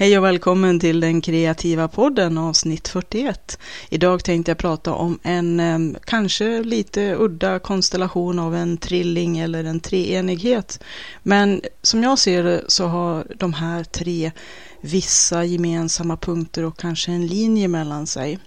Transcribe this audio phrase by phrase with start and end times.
[0.00, 3.58] Hej och välkommen till den kreativa podden avsnitt 41.
[3.88, 9.80] Idag tänkte jag prata om en kanske lite udda konstellation av en trilling eller en
[9.80, 10.80] treenighet.
[11.22, 14.30] Men som jag ser det så har de här tre
[14.80, 18.38] vissa gemensamma punkter och kanske en linje mellan sig.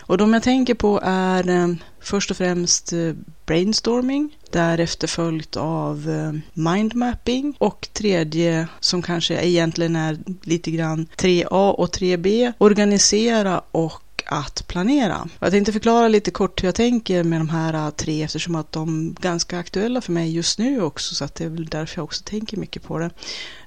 [0.00, 1.68] Och de jag tänker på är eh,
[2.00, 3.12] först och främst eh,
[3.46, 11.70] brainstorming, därefter följt av eh, mindmapping och tredje som kanske egentligen är lite grann 3A
[11.70, 15.28] och 3B, organisera och att planera.
[15.38, 18.72] Jag tänkte förklara lite kort hur jag tänker med de här eh, tre eftersom att
[18.72, 21.98] de är ganska aktuella för mig just nu också så att det är väl därför
[21.98, 23.10] jag också tänker mycket på det.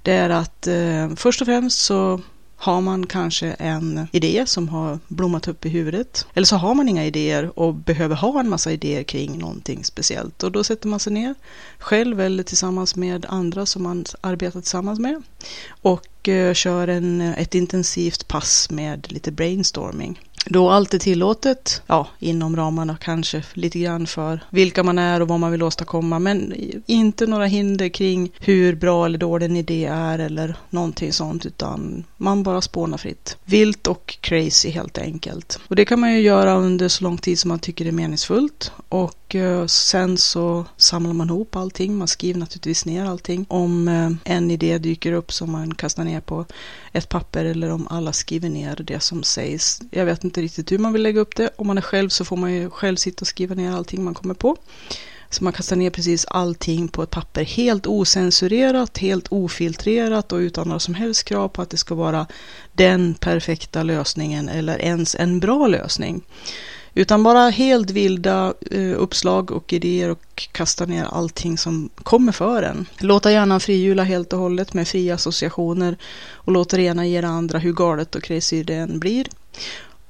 [0.02, 2.22] Det är att eh, först och främst så
[2.60, 6.28] har man kanske en idé som har blommat upp i huvudet.
[6.34, 10.44] Eller så har man inga idéer och behöver ha en massa idéer kring någonting speciellt.
[10.44, 11.36] Och då sätter man sig ner
[11.78, 15.24] själv eller tillsammans med andra som man arbetar tillsammans med.
[15.70, 20.20] Och eh, kör en, ett intensivt pass med lite brainstorming.
[20.50, 25.28] Då allt är tillåtet, ja, inom ramarna kanske lite grann för vilka man är och
[25.28, 26.54] vad man vill åstadkomma, men
[26.86, 32.04] inte några hinder kring hur bra eller dålig en idé är eller någonting sånt, utan
[32.18, 33.38] man bara spånar fritt.
[33.46, 35.60] Vilt och crazy helt enkelt.
[35.68, 37.94] Och det kan man ju göra under så lång tid som man tycker det är
[37.94, 41.98] meningsfullt och och eh, sen så samlar man ihop allting.
[41.98, 43.46] Man skriver naturligtvis ner allting.
[43.50, 46.46] Om eh, en idé dyker upp som man kastar ner på
[46.92, 49.82] ett papper eller om alla skriver ner det som sägs.
[49.92, 51.50] Jag vet inte riktigt hur man vill lägga upp det.
[51.56, 54.14] Om man är själv så får man ju själv sitta och skriva ner allting man
[54.14, 54.58] kommer på.
[55.30, 60.68] Så man kastar ner precis allting på ett papper helt osensurerat, helt ofiltrerat och utan
[60.68, 62.28] några som helst krav på att det ska vara
[62.74, 66.24] den perfekta lösningen eller ens en bra lösning.
[66.98, 72.64] Utan bara helt vilda eh, uppslag och idéer och kasta ner allting som kommer för
[72.64, 72.86] en.
[73.00, 75.98] Låta hjärnan frihjula helt och hållet med fria associationer
[76.32, 79.28] och låta det ena ge det andra hur galet och crazy det än blir.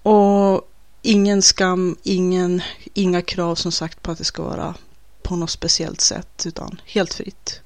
[0.04, 0.72] Och
[1.02, 2.62] ingen skam, ingen,
[2.94, 4.74] inga krav som sagt på att det ska vara
[5.24, 7.62] på något speciellt sätt utan helt fritt.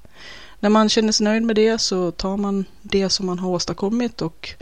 [0.60, 4.22] När man känner sig nöjd med det så tar man det som man har åstadkommit
[4.22, 4.54] och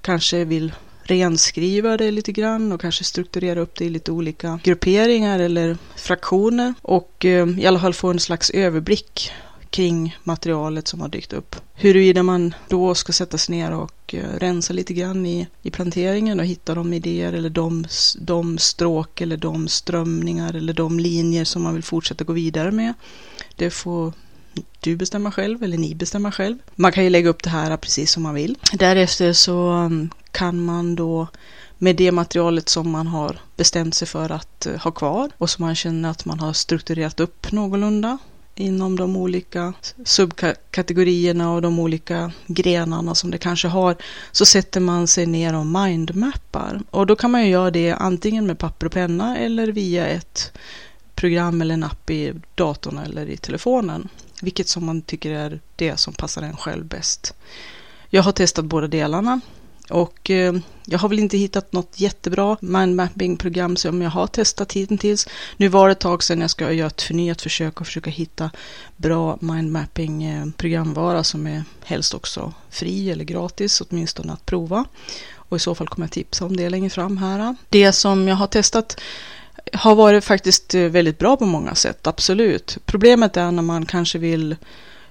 [0.00, 0.72] kanske vill
[1.06, 6.74] renskriva det lite grann och kanske strukturera upp det i lite olika grupperingar eller fraktioner
[6.82, 9.32] och eh, i alla fall få en slags överblick
[9.70, 11.56] kring materialet som har dykt upp.
[11.74, 16.40] Huruvida man då ska sätta sig ner och eh, rensa lite grann i, i planteringen
[16.40, 17.84] och hitta de idéer eller de,
[18.18, 22.94] de stråk eller de strömningar eller de linjer som man vill fortsätta gå vidare med.
[23.56, 24.12] Det får
[24.80, 26.58] du bestämma själv eller ni bestämma själv.
[26.74, 28.58] Man kan ju lägga upp det här precis som man vill.
[28.72, 31.28] Därefter så mm, kan man då
[31.78, 35.64] med det materialet som man har bestämt sig för att eh, ha kvar och som
[35.64, 38.18] man känner att man har strukturerat upp någorlunda
[38.54, 39.72] inom de olika
[40.04, 43.96] subkategorierna och de olika grenarna som det kanske har
[44.32, 46.80] så sätter man sig ner och mindmappar.
[46.90, 50.52] Och då kan man ju göra det antingen med papper och penna eller via ett
[51.16, 54.08] program eller en app i datorn eller i telefonen.
[54.42, 57.34] Vilket som man tycker är det som passar en själv bäst.
[58.10, 59.40] Jag har testat båda delarna
[59.90, 60.54] och eh,
[60.84, 65.28] jag har väl inte hittat något jättebra mindmapping-program som jag har testat hittills.
[65.56, 68.50] Nu var det ett tag sedan jag ska göra ett förnyat försök och försöka hitta
[68.96, 74.84] bra mindmapping-programvara som är helst också fri eller gratis, åtminstone att prova.
[75.34, 77.56] Och i så fall kommer jag tipsa om det längre fram här.
[77.68, 79.00] Det som jag har testat
[79.72, 82.78] har varit faktiskt eh, väldigt bra på många sätt, absolut.
[82.84, 84.56] Problemet är när man kanske vill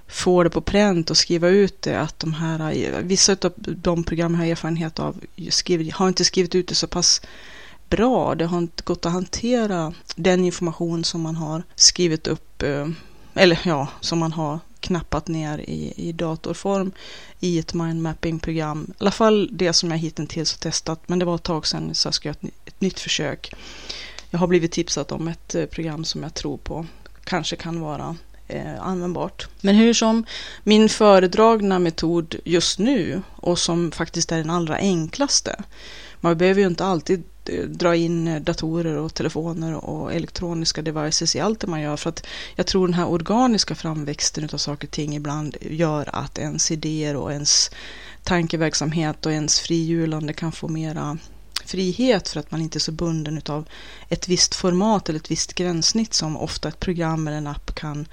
[0.08, 2.00] få det på pränt och skriva ut det.
[2.00, 6.24] Att de här, eh, vissa av de program jag har erfarenhet av skrivit, har inte
[6.24, 7.20] skrivit ut det så pass
[7.88, 8.34] bra.
[8.34, 12.88] Det har inte gått att hantera den information som man har skrivit upp, eh,
[13.34, 16.92] eller ja, som man har knappat ner i, i datorform
[17.40, 18.86] i ett mindmapping-program.
[18.88, 21.94] I alla fall det som jag hittills har testat, men det var ett tag sedan
[21.94, 23.54] så jag ska göra ett, ett nytt försök.
[24.36, 26.86] Jag har blivit tipsat om ett eh, program som jag tror på
[27.24, 28.16] kanske kan vara
[28.48, 29.48] eh, användbart.
[29.60, 30.24] Men hur som,
[30.62, 35.62] min föredragna metod just nu och som faktiskt är den allra enklaste.
[36.20, 41.36] Man behöver ju inte alltid eh, dra in eh, datorer och telefoner och elektroniska devices
[41.36, 41.96] i allt det man gör.
[41.96, 42.26] För att
[42.56, 47.16] jag tror den här organiska framväxten av saker och ting ibland gör att ens idéer
[47.16, 47.70] och ens
[48.22, 51.18] tankeverksamhet och ens frihjulande kan få mera
[51.66, 53.68] frihet för att man inte är så bunden av
[54.08, 58.06] ett visst format eller ett visst gränssnitt som ofta ett program eller en app kan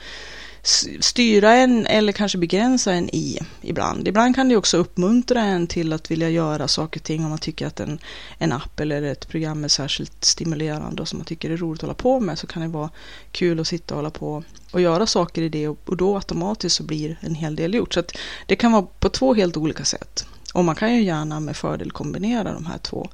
[0.99, 4.07] styra en eller kanske begränsa en i ibland.
[4.07, 7.39] Ibland kan det också uppmuntra en till att vilja göra saker och ting om man
[7.39, 7.99] tycker att en,
[8.37, 11.81] en app eller ett program är särskilt stimulerande och som man tycker är roligt att
[11.81, 12.89] hålla på med så kan det vara
[13.31, 16.75] kul att sitta och hålla på och göra saker i det och, och då automatiskt
[16.75, 17.93] så blir en hel del gjort.
[17.93, 18.11] Så att
[18.45, 20.25] det kan vara på två helt olika sätt.
[20.53, 23.09] Och man kan ju gärna med fördel kombinera de här två.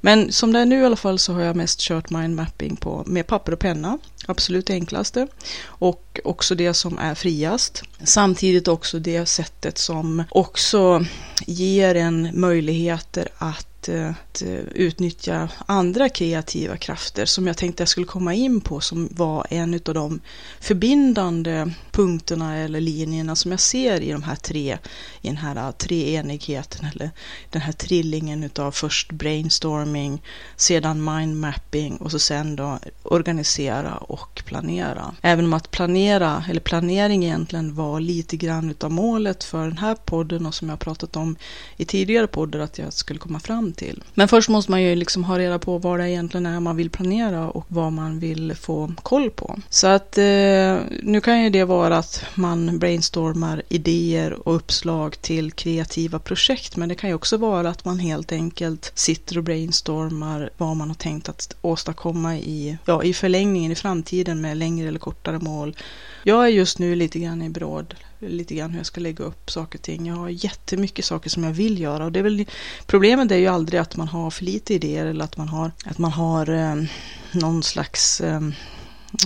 [0.00, 3.02] Men som det är nu i alla fall så har jag mest kört mindmapping på,
[3.06, 3.98] med papper och penna.
[4.26, 5.26] Absolut enklaste.
[5.64, 7.82] Och också det som är friast.
[8.04, 11.04] Samtidigt också det sättet som också
[11.46, 17.88] ger en möjligheter att att eh, eh, utnyttja andra kreativa krafter som jag tänkte jag
[17.88, 20.20] skulle komma in på som var en av de
[20.60, 24.78] förbindande punkterna eller linjerna som jag ser i de här tre,
[25.22, 27.10] i den här eh, treenigheten eller
[27.50, 30.22] den här trillingen utav först brainstorming,
[30.56, 35.14] sedan mindmapping och så sen då organisera och planera.
[35.22, 39.94] Även om att planera, eller planering egentligen var lite grann utav målet för den här
[39.94, 41.36] podden och som jag pratat om
[41.76, 44.02] i tidigare poddar att jag skulle komma fram till.
[44.14, 46.90] Men först måste man ju liksom ha reda på vad det egentligen är man vill
[46.90, 49.58] planera och vad man vill få koll på.
[49.68, 55.52] Så att eh, nu kan ju det vara att man brainstormar idéer och uppslag till
[55.52, 56.76] kreativa projekt.
[56.76, 60.88] Men det kan ju också vara att man helt enkelt sitter och brainstormar vad man
[60.88, 65.76] har tänkt att åstadkomma i, ja, i förlängningen i framtiden med längre eller kortare mål.
[66.22, 67.94] Jag är just nu lite grann i bråd
[68.28, 70.06] lite grann hur jag ska lägga upp saker och ting.
[70.06, 72.46] Jag har jättemycket saker som jag vill göra och det är väl
[72.86, 75.98] problemet är ju aldrig att man har för lite idéer eller att man har, att
[75.98, 76.84] man har eh,
[77.32, 78.40] någon slags eh,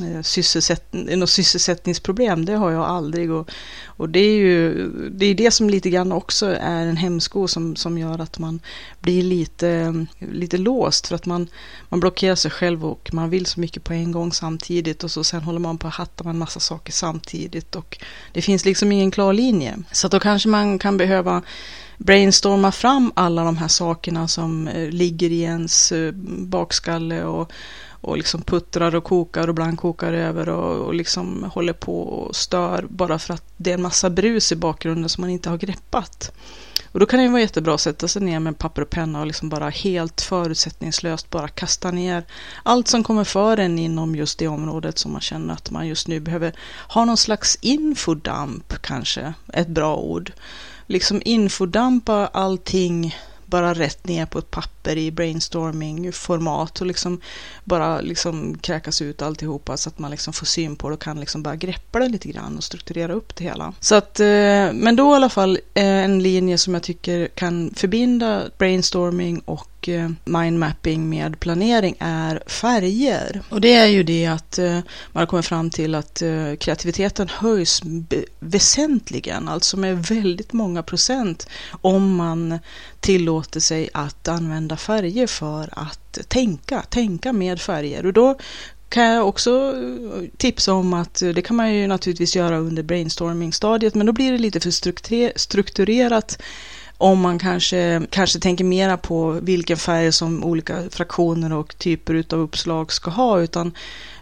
[0.03, 3.31] Eh, Sysselsättning, något sysselsättningsproblem, det har jag aldrig.
[3.31, 3.51] Och,
[3.87, 7.77] och det är ju det, är det som lite grann också är en hämsko som,
[7.77, 8.61] som gör att man
[9.01, 11.49] blir lite, lite låst för att man,
[11.89, 15.25] man blockerar sig själv och man vill så mycket på en gång samtidigt och så
[15.25, 17.99] sen håller man på att hatta med en massa saker samtidigt och
[18.33, 19.79] det finns liksom ingen klar linje.
[19.93, 21.43] Så då kanske man kan behöva
[21.99, 27.53] brainstorma fram alla de här sakerna som eh, ligger i ens eh, bakskalle och
[28.01, 32.37] och liksom puttrar och kokar och ibland kokar över och, och liksom håller på och
[32.37, 35.59] stör bara för att det är en massa brus i bakgrunden som man inte har
[35.59, 36.33] greppat.
[36.93, 39.27] Och då kan det vara jättebra att sätta sig ner med papper och penna och
[39.27, 42.25] liksom bara helt förutsättningslöst bara kasta ner
[42.63, 46.09] allt som kommer för en inom just det området som man känner att man just
[46.09, 46.55] nu behöver
[46.89, 50.33] ha någon slags infodamp kanske, ett bra ord.
[50.87, 53.17] Liksom infodampa allting
[53.49, 57.21] bara rätt ner på ett papper i brainstorming-format och liksom
[57.65, 61.21] bara liksom kräkas ut alltihopa så att man liksom får syn på det och kan
[61.21, 63.73] liksom bara greppa det lite grann och strukturera upp det hela.
[63.81, 67.75] Så att, eh, men då i alla fall eh, en linje som jag tycker kan
[67.77, 73.43] förbinda brainstorming och och mindmapping med planering är färger.
[73.49, 74.73] Och det är ju det att eh,
[75.13, 77.83] man har kommit fram till att eh, kreativiteten höjs
[78.39, 82.59] väsentligen, alltså med väldigt många procent om man
[83.01, 88.07] tillåter sig att använda färger för att tänka, tänka med färger.
[88.07, 88.39] Och då
[88.89, 93.95] kan jag också eh, tipsa om att det kan man ju naturligtvis göra under brainstorming-stadiet,
[93.95, 94.71] men då blir det lite för
[95.39, 96.39] strukturerat
[96.99, 102.41] om man kanske, kanske tänker mera på vilken färg som olika fraktioner och typer av
[102.41, 103.73] uppslag ska ha, utan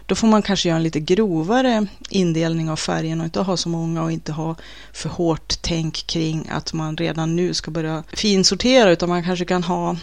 [0.05, 3.69] då får man kanske göra en lite grovare indelning av färgen och inte ha så
[3.69, 4.55] många och inte ha
[4.93, 9.63] för hårt tänk kring att man redan nu ska börja finsortera, utan man kanske kan
[9.63, 9.95] ha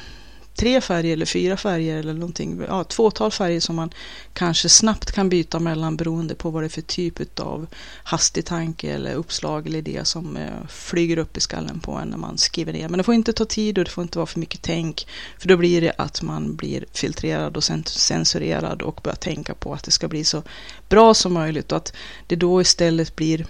[0.55, 2.62] tre färger eller fyra färger eller någonting.
[2.69, 3.91] Ja, ett fåtal färger som man
[4.33, 7.67] kanske snabbt kan byta mellan beroende på vad det är för typ av
[8.05, 12.17] hastig tanke eller uppslag eller idé som eh, flyger upp i skallen på en när
[12.17, 12.89] man skriver ner.
[12.89, 15.06] Men det får inte ta tid och det får inte vara för mycket tänk.
[15.39, 19.84] För då blir det att man blir filtrerad och censurerad och börjar tänka på att
[19.84, 20.43] det ska bli så
[20.89, 21.93] bra som möjligt och att
[22.27, 23.46] det då istället blir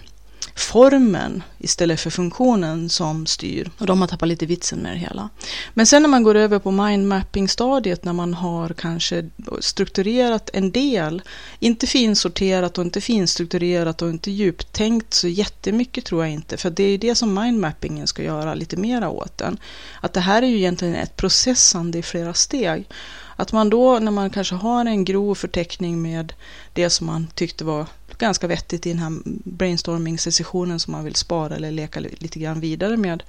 [0.55, 3.71] formen istället för funktionen som styr.
[3.79, 5.29] Och de har tappat lite vitsen med det hela.
[5.75, 9.31] Men sen när man går över på mindmapping-stadiet när man har kanske
[9.61, 11.23] strukturerat en del,
[11.59, 16.85] inte finsorterat och inte finstrukturerat och inte djuptänkt så jättemycket tror jag inte, för det
[16.85, 19.59] är ju det som mindmappingen ska göra lite mera åt den.
[20.01, 22.89] Att det här är ju egentligen ett processande i flera steg.
[23.37, 26.33] Att man då, när man kanske har en grov förteckning med
[26.73, 27.87] det som man tyckte var
[28.19, 29.13] ganska vettigt i den här
[29.45, 33.23] brainstorming-sessionen som man vill spara eller leka lite grann vidare med.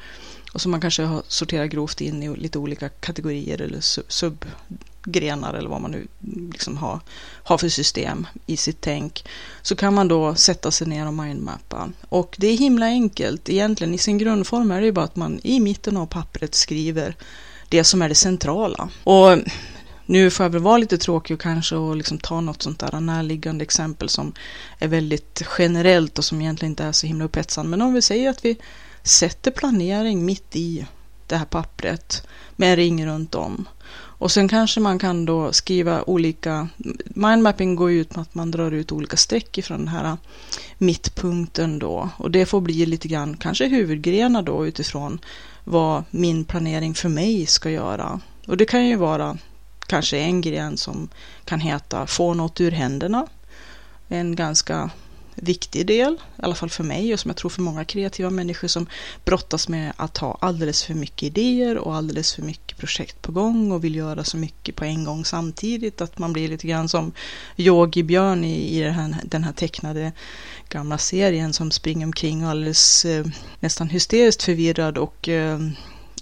[0.53, 3.79] Och som man kanske har sorterat grovt in i lite olika kategorier eller
[4.11, 6.07] subgrenar eller vad man nu
[6.51, 6.99] liksom har,
[7.43, 9.25] har för system i sitt tänk.
[9.61, 11.89] Så kan man då sätta sig ner och mindmappa.
[12.09, 13.49] Och det är himla enkelt.
[13.49, 17.15] Egentligen i sin grundform är det ju bara att man i mitten av pappret skriver
[17.69, 18.89] det som är det centrala.
[19.03, 19.37] Och
[20.05, 22.99] nu får jag väl vara lite tråkig och kanske och liksom ta något sånt där
[22.99, 24.33] närliggande exempel som
[24.79, 27.69] är väldigt generellt och som egentligen inte är så himla upphetsande.
[27.69, 28.57] Men om vi säger att vi
[29.03, 30.85] sätter planering mitt i
[31.27, 33.67] det här pappret med en ring runt om.
[34.17, 36.67] Och sen kanske man kan då skriva olika,
[37.05, 40.17] mindmapping går ut på att man drar ut olika streck ifrån den här
[40.77, 42.09] mittpunkten då.
[42.17, 45.19] Och det får bli lite grann kanske huvudgrenar då utifrån
[45.63, 48.19] vad min planering för mig ska göra.
[48.47, 49.37] Och det kan ju vara
[49.87, 51.09] kanske en gren som
[51.45, 53.27] kan heta få något ur händerna.
[54.07, 54.89] En ganska
[55.35, 58.67] viktig del, i alla fall för mig och som jag tror för många kreativa människor
[58.67, 58.87] som
[59.25, 63.71] brottas med att ha alldeles för mycket idéer och alldeles för mycket projekt på gång
[63.71, 67.11] och vill göra så mycket på en gång samtidigt att man blir lite grann som
[67.57, 70.11] Yogi Björn i, i den, här, den här tecknade
[70.69, 73.25] gamla serien som springer omkring alldeles eh,
[73.59, 75.59] nästan hysteriskt förvirrad och eh,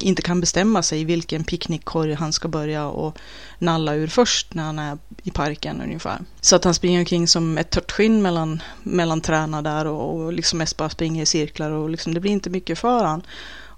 [0.04, 3.18] inte kan bestämma sig vilken picknickkorg han ska börja och
[3.60, 6.20] nalla ur först när han är i parken ungefär.
[6.42, 10.34] Så att han springer omkring som ett tört skinn mellan, mellan träna där och, och
[10.34, 13.22] liksom mest bara springer i cirklar och liksom det blir inte mycket för han.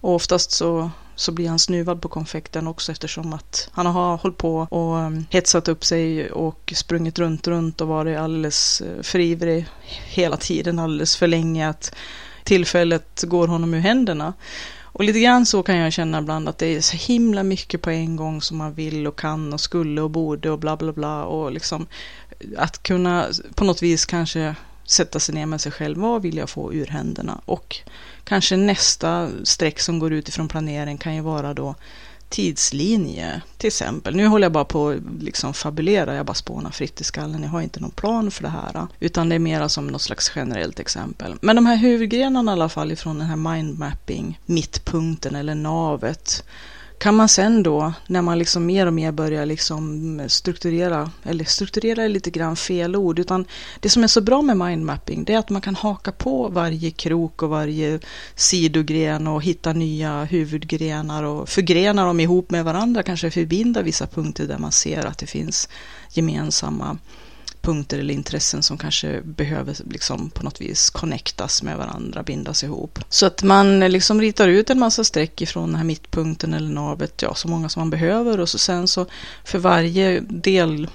[0.05, 4.37] Och oftast så, så blir han snuvad på konfekten också eftersom att han har hållit
[4.37, 9.19] på och um, hetsat upp sig och sprungit runt, runt och varit alldeles eh, för
[9.19, 9.65] ivrig
[10.05, 11.95] hela tiden, alldeles för länge att
[12.43, 14.33] tillfället går honom ur händerna.
[14.95, 17.89] Och lite grann så kan jag känna ibland att det är så himla mycket på
[17.89, 21.23] en gång som man vill och kan och skulle och borde och bla bla bla
[21.23, 21.87] och liksom
[22.57, 25.97] att kunna på något vis kanske sätta sig ner med sig själv.
[25.97, 27.41] Vad vill jag få ur händerna?
[27.45, 27.77] Och
[28.23, 31.75] kanske nästa streck som går ut ifrån planeringen kan ju vara då
[32.29, 34.15] tidslinje till exempel.
[34.15, 37.43] Nu håller jag bara på att liksom fabulera, jag bara spånar fritt i skallen.
[37.43, 40.31] Jag har inte någon plan för det här, utan det är mera som något slags
[40.35, 41.35] generellt exempel.
[41.41, 46.43] Men de här huvudgrenarna i alla fall ifrån den här mindmapping, mittpunkten eller navet
[46.97, 52.03] kan man sen då, när man liksom mer och mer börjar liksom strukturera, eller strukturera
[52.03, 53.45] är lite grann fel ord, utan
[53.79, 56.91] det som är så bra med mindmapping, det är att man kan haka på varje
[56.91, 57.99] krok och varje
[58.35, 64.47] sidogren och hitta nya huvudgrenar och förgrena dem ihop med varandra, kanske förbinda vissa punkter
[64.47, 65.69] där man ser att det finns
[66.13, 66.97] gemensamma
[67.65, 72.99] punkter eller intressen som kanske behöver liksom på något vis connectas med varandra, bindas ihop.
[73.09, 77.21] Så att man liksom ritar ut en massa streck ifrån den här mittpunkten eller navet,
[77.21, 79.05] ja så många som man behöver och så sen så
[79.43, 80.87] för varje del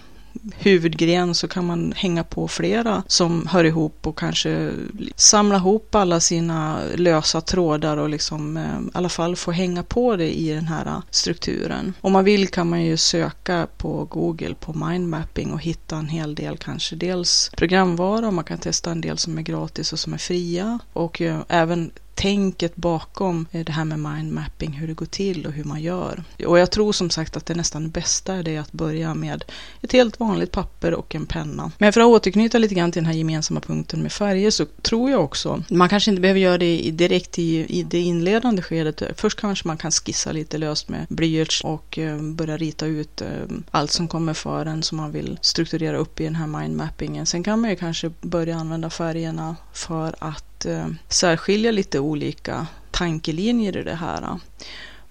[0.59, 4.73] huvudgren så kan man hänga på flera som hör ihop och kanske
[5.17, 10.17] samla ihop alla sina lösa trådar och liksom eh, i alla fall få hänga på
[10.17, 11.95] det i den här strukturen.
[12.01, 16.35] Om man vill kan man ju söka på Google på mindmapping och hitta en hel
[16.35, 20.19] del kanske dels programvara, man kan testa en del som är gratis och som är
[20.19, 25.53] fria och även tänket bakom eh, det här med mindmapping, hur det går till och
[25.53, 26.25] hur man gör.
[26.47, 29.45] Och jag tror som sagt att det nästan bästa är det att börja med
[29.83, 31.73] ett helt vanligt papper och en penna.
[31.79, 35.11] Men för att återknyta lite grann till den här gemensamma punkten med färger så tror
[35.11, 39.03] jag också, man kanske inte behöver göra det direkt i, i det inledande skedet.
[39.17, 43.29] Först kanske man kan skissa lite löst med blyerts och eh, börja rita ut eh,
[43.71, 47.27] allt som kommer för en som man vill strukturera upp i den här mindmappingen.
[47.27, 53.77] Sen kan man ju kanske börja använda färgerna för att Eh, särskilja lite olika tankelinjer
[53.77, 54.39] i det här.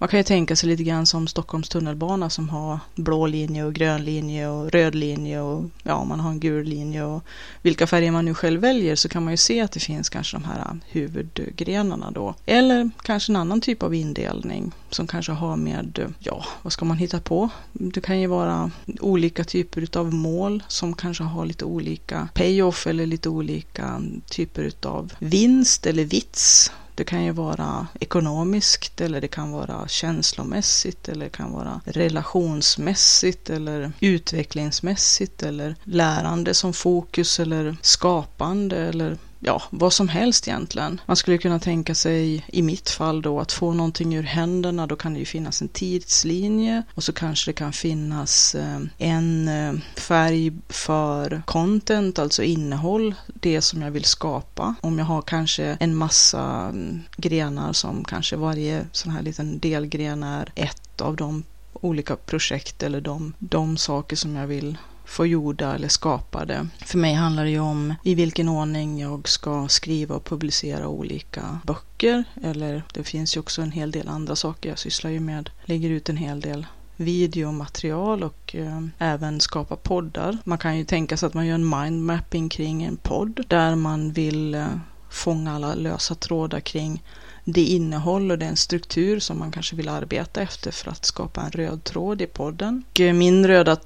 [0.00, 3.74] Man kan ju tänka sig lite grann som Stockholms tunnelbana som har blå linje och
[3.74, 7.24] grön linje och röd linje och ja, man har en gul linje och
[7.62, 10.36] vilka färger man nu själv väljer så kan man ju se att det finns kanske
[10.36, 12.34] de här huvudgrenarna då.
[12.46, 16.98] Eller kanske en annan typ av indelning som kanske har med, ja, vad ska man
[16.98, 17.48] hitta på?
[17.72, 23.06] Det kan ju vara olika typer av mål som kanske har lite olika payoff eller
[23.06, 29.52] lite olika typer av vinst eller vits det kan ju vara ekonomiskt eller det kan
[29.52, 38.76] vara känslomässigt eller det kan vara relationsmässigt eller utvecklingsmässigt eller lärande som fokus eller skapande
[38.76, 41.00] eller ja, vad som helst egentligen.
[41.06, 44.86] Man skulle kunna tänka sig i mitt fall då att få någonting ur händerna.
[44.86, 49.48] Då kan det ju finnas en tidslinje och så kanske det kan finnas eh, en
[49.48, 54.74] eh, färg för content, alltså innehåll, det som jag vill skapa.
[54.80, 60.22] Om jag har kanske en massa mm, grenar som kanske varje sån här liten delgren
[60.22, 64.78] är ett av de olika projekt eller de, de saker som jag vill
[65.10, 66.68] förgjorda eller skapade.
[66.78, 71.58] För mig handlar det ju om i vilken ordning jag ska skriva och publicera olika
[71.64, 72.24] böcker.
[72.42, 75.50] Eller det finns ju också en hel del andra saker jag sysslar ju med.
[75.64, 80.38] Lägger ut en hel del videomaterial och eh, även skapa poddar.
[80.44, 84.12] Man kan ju tänka sig att man gör en mindmapping kring en podd där man
[84.12, 84.66] vill eh,
[85.10, 87.02] fånga alla lösa trådar kring
[87.44, 91.50] det innehåll och den struktur som man kanske vill arbeta efter för att skapa en
[91.50, 92.84] röd tråd i podden.
[92.94, 93.76] Eh, min röda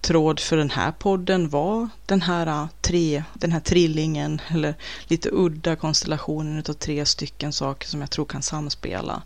[0.00, 4.74] tråd för den här podden var den här, eh, tre, den här trillingen eller
[5.06, 9.22] lite udda konstellationen av tre stycken saker som jag tror kan samspela.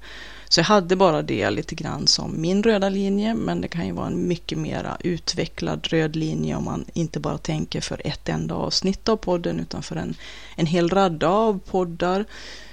[0.49, 3.93] Så jag hade bara det lite grann som min röda linje, men det kan ju
[3.93, 8.55] vara en mycket mera utvecklad röd linje om man inte bara tänker för ett enda
[8.55, 10.15] avsnitt av podden utan för en,
[10.57, 12.25] en hel radda av poddar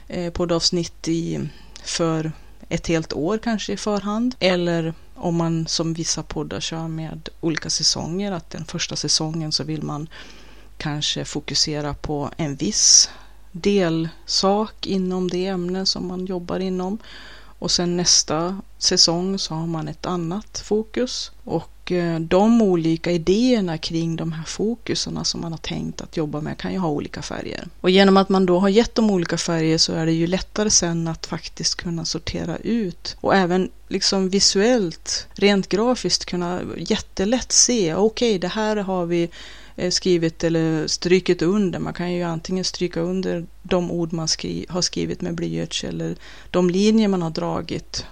[0.07, 1.49] Eh, poddavsnitt i,
[1.83, 2.31] för
[2.69, 4.35] ett helt år kanske i förhand.
[4.39, 9.63] Eller om man som vissa poddar kör med olika säsonger, att den första säsongen så
[9.63, 10.07] vill man
[10.77, 13.09] kanske fokusera på en viss
[13.51, 16.97] delsak inom det ämne som man jobbar inom.
[17.59, 21.31] Och sen nästa säsong så har man ett annat fokus.
[21.43, 26.17] Och och eh, de olika idéerna kring de här fokuserna som man har tänkt att
[26.17, 27.67] jobba med kan ju ha olika färger.
[27.81, 30.69] Och genom att man då har gett dem olika färger så är det ju lättare
[30.69, 37.93] sen att faktiskt kunna sortera ut och även liksom visuellt, rent grafiskt kunna jättelätt se,
[37.93, 39.29] okej okay, det här har vi
[39.75, 41.79] eh, skrivit eller strykit under.
[41.79, 46.15] Man kan ju antingen stryka under de ord man skri har skrivit med blyerts eller
[46.51, 48.05] de linjer man har dragit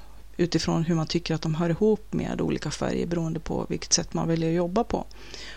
[0.43, 4.13] utifrån hur man tycker att de hör ihop med olika färger beroende på vilket sätt
[4.13, 5.05] man väljer att jobba på.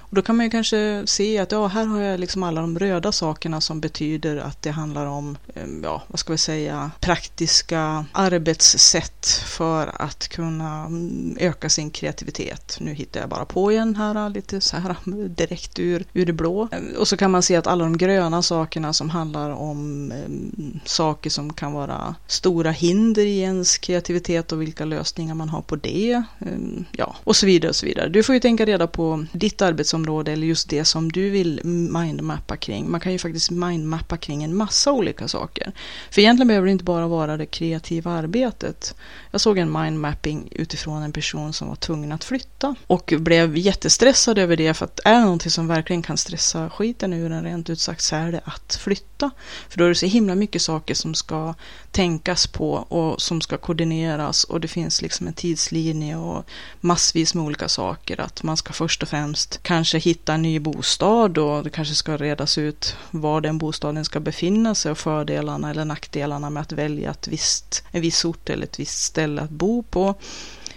[0.09, 2.79] Och då kan man ju kanske se att ja, här har jag liksom alla de
[2.79, 8.05] röda sakerna som betyder att det handlar om, eh, ja, vad ska vi säga, praktiska
[8.13, 12.77] arbetssätt för att kunna mm, öka sin kreativitet.
[12.81, 14.97] Nu hittar jag bara på igen här, lite så här
[15.29, 16.69] direkt ur, ur det blå.
[16.73, 20.81] Eh, och så kan man se att alla de gröna sakerna som handlar om eh,
[20.85, 25.77] saker som kan vara stora hinder i ens kreativitet och vilka lösningar man har på
[25.77, 26.23] det.
[26.39, 26.47] Eh,
[26.93, 28.09] ja, och så vidare och så vidare.
[28.09, 31.61] Du får ju tänka reda på ditt arbetsområde arbetsområde eller just det som du vill
[31.65, 32.91] mindmappa kring.
[32.91, 35.73] Man kan ju faktiskt mindmappa kring en massa olika saker.
[36.11, 38.95] För egentligen behöver det inte bara vara det kreativa arbetet.
[39.31, 44.39] Jag såg en mindmapping utifrån en person som var tvungen att flytta och blev jättestressad
[44.39, 47.71] över det för att är det någonting som verkligen kan stressa skiten ur en rent
[47.71, 49.31] ut sagt så är det att flytta.
[49.69, 51.55] För då är det så himla mycket saker som ska
[51.91, 56.45] tänkas på och som ska koordineras och det finns liksom en tidslinje och
[56.81, 58.21] massvis med olika saker.
[58.21, 62.17] Att man ska först och främst kanske hitta en ny bostad och det kanske ska
[62.17, 67.11] redas ut var den bostaden ska befinna sig och fördelarna eller nackdelarna med att välja
[67.11, 70.15] ett visst, en viss ort eller ett visst ställe att bo på.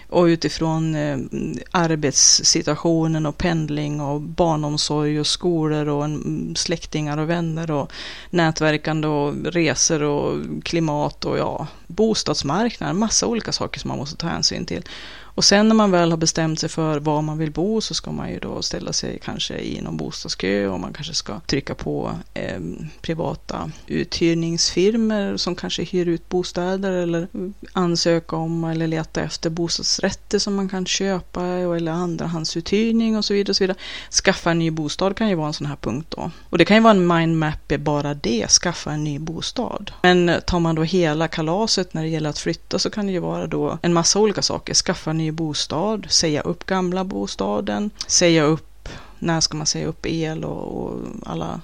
[0.08, 1.18] Och utifrån eh,
[1.70, 7.92] arbetssituationen och pendling och barnomsorg och skolor och en, mm, släktingar och vänner och
[8.30, 14.26] nätverkande och resor och klimat och ja, bostadsmarknaden, massa olika saker som man måste ta
[14.26, 14.82] hänsyn till.
[15.34, 18.12] Och sen när man väl har bestämt sig för var man vill bo så ska
[18.12, 22.12] man ju då ställa sig kanske i någon bostadskö och man kanske ska trycka på
[22.34, 22.60] eh,
[23.00, 27.28] privata uthyrningsfirmor som kanske hyr ut bostäder eller
[27.72, 33.50] ansöka om eller leta efter bostadsrätter som man kan köpa eller andrahandsuthyrning och så vidare.
[33.50, 33.78] Och så vidare.
[34.24, 36.30] Skaffa en ny bostad kan ju vara en sån här punkt då.
[36.50, 39.92] Och det kan ju vara en mindmap bara det, skaffa en ny bostad.
[40.02, 43.18] Men tar man då hela kalaset när det gäller att flytta så kan det ju
[43.18, 44.74] vara då en massa olika saker.
[44.74, 48.88] Skaffa ny bostad, säga upp gamla bostaden, säga upp,
[49.18, 51.60] när ska man säga upp el och, och alla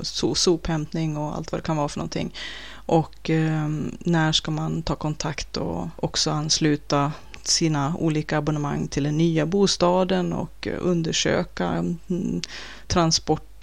[0.00, 2.34] so, sophämtning och allt vad det kan vara för någonting.
[2.72, 3.68] Och eh,
[3.98, 10.32] när ska man ta kontakt och också ansluta sina olika abonnemang till den nya bostaden
[10.32, 12.40] och eh, undersöka mm,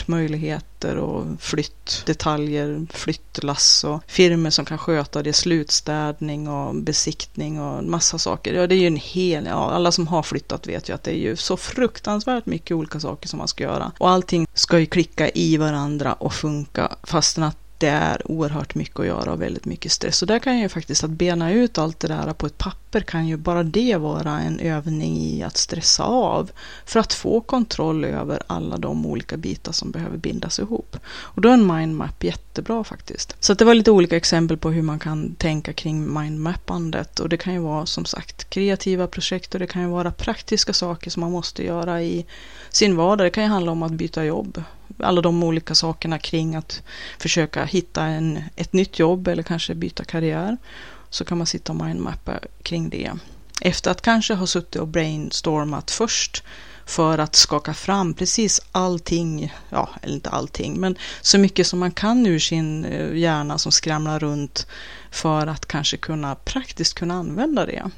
[0.05, 8.17] Möjligheter och flyttdetaljer, flyttlass och firmor som kan sköta det, slutstädning och besiktning och massa
[8.17, 8.53] saker.
[8.53, 11.11] Ja, det är ju en hel, ja, alla som har flyttat vet ju att det
[11.11, 13.91] är ju så fruktansvärt mycket olika saker som man ska göra.
[13.97, 18.99] Och allting ska ju klicka i varandra och funka fastän att det är oerhört mycket
[18.99, 20.21] att göra och väldigt mycket stress.
[20.21, 23.27] Och där kan ju faktiskt att bena ut allt det där på ett papper kan
[23.27, 26.51] ju bara det vara en övning i att stressa av
[26.85, 30.97] för att få kontroll över alla de olika bitar som behöver bindas ihop.
[31.07, 33.35] Och då är en mindmap jättebra faktiskt.
[33.39, 37.37] Så det var lite olika exempel på hur man kan tänka kring mindmappandet och det
[37.37, 41.21] kan ju vara som sagt kreativa projekt och det kan ju vara praktiska saker som
[41.21, 42.25] man måste göra i
[42.69, 43.25] sin vardag.
[43.25, 44.63] Det kan ju handla om att byta jobb
[44.99, 46.81] alla de olika sakerna kring att
[47.19, 50.57] försöka hitta en, ett nytt jobb eller kanske byta karriär.
[51.09, 53.11] Så kan man sitta och mindmappa kring det.
[53.61, 56.43] Efter att kanske ha suttit och brainstormat först
[56.85, 61.91] för att skaka fram precis allting, ja, eller inte allting, men så mycket som man
[61.91, 64.67] kan ur sin eh, hjärna som skramlar runt
[65.11, 67.91] för att kanske kunna praktiskt kunna använda det.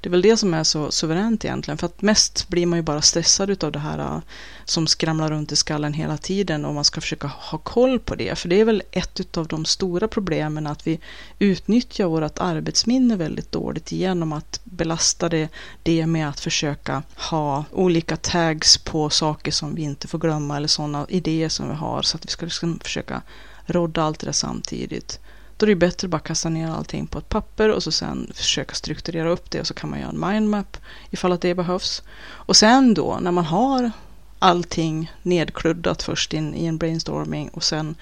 [0.00, 2.82] Det är väl det som är så suveränt egentligen, för att mest blir man ju
[2.82, 4.20] bara stressad av det här äh,
[4.64, 8.38] som skramlar runt i skallen hela tiden och man ska försöka ha koll på det.
[8.38, 11.00] För det är väl ett av de stora problemen att vi
[11.38, 15.48] utnyttjar vårt arbetsminne väldigt dåligt genom att belasta det,
[15.82, 20.68] det med att försöka ha olika tags på saker som vi inte får glömma eller
[20.68, 23.22] sådana idéer som vi har så att vi ska liksom försöka
[23.66, 25.20] rodda allt det där samtidigt.
[25.60, 28.32] Då är det bättre att bara kasta ner allting på ett papper och så sen
[28.34, 30.76] försöka strukturera upp det och så kan man göra en mindmap
[31.10, 32.02] ifall att det behövs.
[32.22, 33.90] Och sen då när man har
[34.38, 37.94] allting nedkluddat först in, i en brainstorming och sen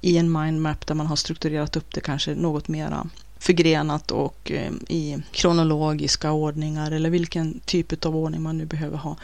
[0.00, 3.06] i en mindmap där man har strukturerat upp det kanske något mera
[3.38, 9.16] förgrenat och eh, i kronologiska ordningar eller vilken typ av ordning man nu behöver ha.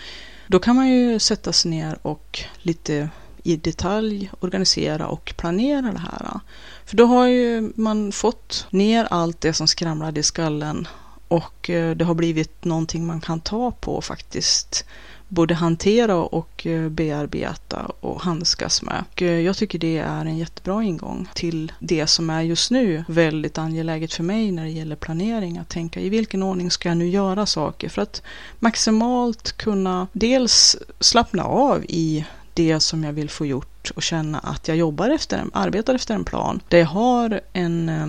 [0.46, 3.10] Då kan man ju sätta sig ner och lite
[3.46, 6.40] i detalj organisera och planera det här.
[6.85, 10.88] För då har ju man fått ner allt det som skramlade i skallen
[11.28, 14.85] och eh, det har blivit någonting man kan ta på faktiskt
[15.28, 19.04] både hantera och eh, bearbeta och handskas med.
[19.12, 23.04] Och eh, jag tycker det är en jättebra ingång till det som är just nu
[23.09, 25.59] väldigt angeläget för mig när det gäller planering.
[25.59, 28.22] Att tänka i vilken ordning ska jag nu göra saker för att
[28.59, 32.26] maximalt kunna dels slappna av i
[32.57, 36.14] det som jag vill få gjort och känna att jag jobbar efter en, arbetar efter
[36.14, 36.61] en plan.
[36.69, 38.07] Där jag har en eh,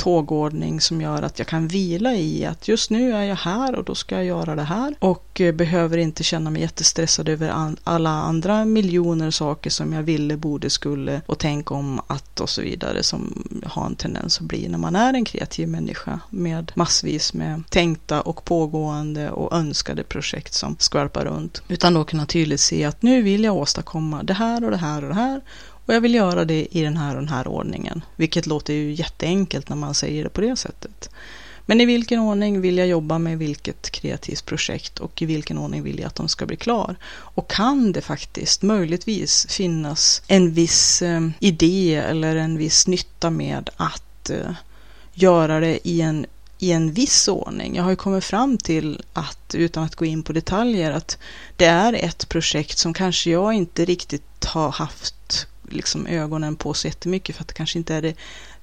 [0.00, 3.84] tågordning som gör att jag kan vila i att just nu är jag här och
[3.84, 8.10] då ska jag göra det här och eh, behöver inte känna mig jättestressad över alla
[8.10, 13.02] andra miljoner saker som jag ville, borde, skulle och tänk om att och så vidare
[13.02, 17.62] som har en tendens att bli när man är en kreativ människa med massvis med
[17.70, 21.62] tänkta och pågående och önskade projekt som skvalpar runt.
[21.68, 25.02] Utan då kunna tydligt se att nu vill jag åstadkomma det här och det här
[25.02, 25.40] och det här
[25.90, 28.04] och jag vill göra det i den här och den här ordningen.
[28.16, 31.10] Vilket låter ju jätteenkelt när man säger det på det sättet.
[31.66, 35.82] Men i vilken ordning vill jag jobba med vilket kreativt projekt och i vilken ordning
[35.82, 36.96] vill jag att de ska bli klar?
[37.10, 43.70] Och kan det faktiskt möjligtvis finnas en viss eh, idé eller en viss nytta med
[43.76, 44.52] att eh,
[45.14, 46.26] göra det i en
[46.58, 47.76] i en viss ordning.
[47.76, 51.18] Jag har ju kommit fram till att, utan att gå in på detaljer, att
[51.56, 56.86] det är ett projekt som kanske jag inte riktigt har haft liksom ögonen på så
[56.86, 58.14] jättemycket för att det kanske inte är det,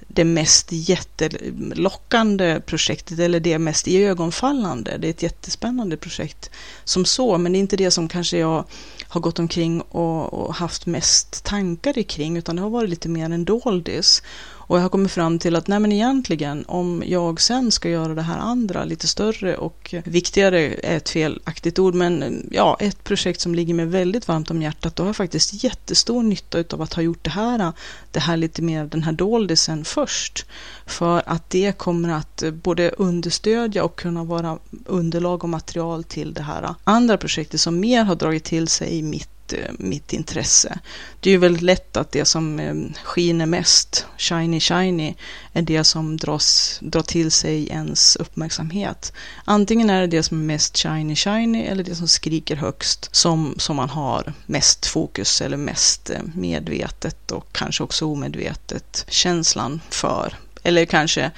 [0.08, 4.98] det mest jättelockande projektet eller det mest iögonfallande.
[4.98, 6.50] Det är ett jättespännande projekt
[6.84, 8.64] som så, men det är inte det som kanske jag
[9.08, 13.26] har gått omkring och, och haft mest tankar kring, utan det har varit lite mer
[13.26, 14.24] en doldis.
[14.68, 18.14] Och jag har kommit fram till att nej men egentligen om jag sen ska göra
[18.14, 23.42] det här andra lite större och viktigare är ett felaktigt ord men ja ett projekt
[23.42, 26.94] som ligger mig väldigt varmt om hjärtat då har jag faktiskt jättestor nytta av att
[26.94, 27.74] ha gjort det här
[28.12, 30.46] det här lite mer den här doldisen först.
[30.86, 36.42] För att det kommer att både understödja och kunna vara underlag och material till det
[36.42, 40.80] här andra projektet som mer har dragit till sig mitt Eh, mitt, intresse.
[41.20, 45.16] Det är ju väldigt lätt att det som eh, skiner mest, shiny shiny,
[45.54, 49.14] är det som dras, drar till sig ens uppmärksamhet.
[49.46, 53.56] Antingen är det det som är mest shiny shiny eller det som skriker högst som,
[53.58, 60.34] som man har mest fokus eller mest eh, medvetet och kanske också omedvetet känslan för.
[60.64, 61.32] Eller kanske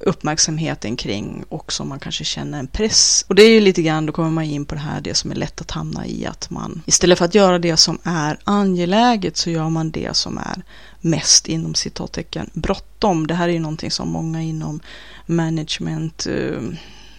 [0.00, 3.24] uppmärksamheten kring och som man kanske känner en press.
[3.28, 5.30] Och det är ju lite grann, då kommer man in på det här, det som
[5.30, 9.36] är lätt att hamna i, att man istället för att göra det som är angeläget
[9.36, 10.62] så gör man det som är
[11.00, 13.26] mest inom citattecken bråttom.
[13.26, 14.80] Det här är ju någonting som många inom
[15.26, 16.60] management eh,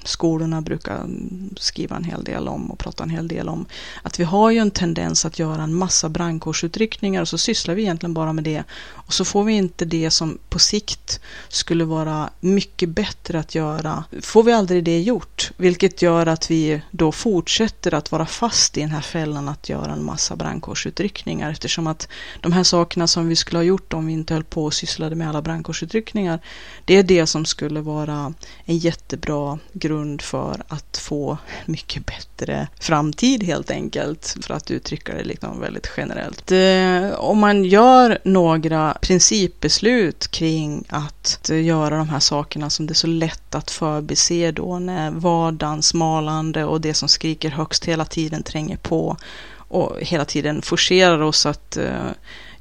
[0.08, 1.06] skolorna brukar
[1.58, 3.66] skriva en hel del om och prata en hel del om.
[4.04, 7.82] Att vi har ju en tendens att göra en massa brandkårsutryckningar och så sysslar vi
[7.82, 8.64] egentligen bara med det.
[9.08, 14.04] Och så får vi inte det som på sikt skulle vara mycket bättre att göra.
[14.22, 18.82] Får vi aldrig det gjort, vilket gör att vi då fortsätter att vara fast i
[18.82, 22.08] den här fällan att göra en massa brandkårsutryckningar eftersom att
[22.42, 25.16] de här sakerna som vi skulle ha gjort om vi inte höll på och sysslade
[25.16, 26.40] med alla brandkårsutryckningar,
[26.86, 28.34] det är det som skulle vara
[28.66, 35.14] en jättebra grund grund för att få mycket bättre framtid helt enkelt, för att uttrycka
[35.14, 36.52] det liksom väldigt generellt.
[37.18, 43.08] Om man gör några principbeslut kring att göra de här sakerna som det är så
[43.08, 48.78] lätt att förbise då när vardagens malande och det som skriker högst hela tiden tränger
[48.78, 49.18] på
[49.70, 52.12] och hela tiden forcerar oss att uh,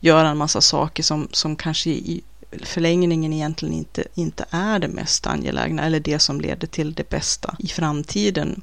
[0.01, 2.22] göra en massa saker som, som kanske i
[2.64, 7.57] förlängningen egentligen inte, inte är det mest angelägna eller det som leder till det bästa
[7.59, 8.62] i framtiden.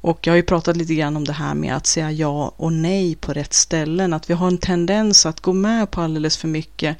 [0.00, 2.72] Och jag har ju pratat lite grann om det här med att säga ja och
[2.72, 6.48] nej på rätt ställen, att vi har en tendens att gå med på alldeles för
[6.48, 6.96] mycket